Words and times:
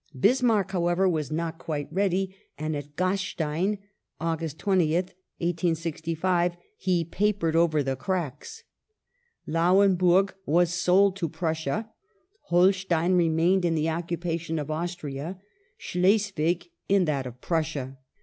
Bismarck, 0.19 0.71
however, 0.71 1.07
was 1.07 1.29
not 1.29 1.59
quite 1.59 1.87
ready, 1.91 2.35
and 2.57 2.75
at 2.75 2.95
Gastein 2.95 3.77
(Aug. 4.19 4.39
20th, 4.39 5.13
1865) 5.37 6.57
he" 6.75 7.05
papered 7.19 7.55
over 7.55 7.83
the 7.83 7.95
cracks". 7.95 8.63
I^uenburg 9.47 10.31
was 10.47 10.73
sold 10.73 11.15
to 11.17 11.29
Prussia; 11.29 11.91
Holstein 12.45 13.13
remained 13.13 13.63
in 13.63 13.75
the 13.75 13.89
occupation 13.91 14.57
of 14.57 14.71
Austria; 14.71 15.37
Schleswig 15.77 16.71
in 16.89 17.05
that 17.05 17.27
of 17.27 17.39
Prussia. 17.39 17.99